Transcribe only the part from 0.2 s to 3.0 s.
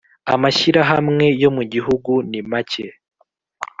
amashyirahamwe yo mu gihugu nimake.